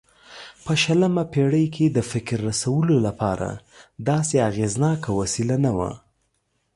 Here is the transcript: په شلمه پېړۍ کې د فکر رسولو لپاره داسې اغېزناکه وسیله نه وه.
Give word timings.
په 0.63 0.73
شلمه 0.83 1.23
پېړۍ 1.33 1.65
کې 1.75 1.85
د 1.95 1.99
فکر 2.11 2.37
رسولو 2.49 2.95
لپاره 3.07 3.49
داسې 4.09 4.35
اغېزناکه 4.49 5.09
وسیله 5.19 5.55
نه 5.65 5.71
وه. 5.77 5.91